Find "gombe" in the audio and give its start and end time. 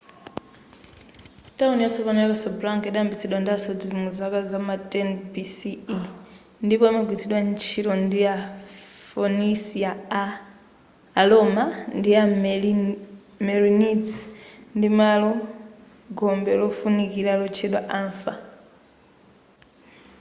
16.19-16.51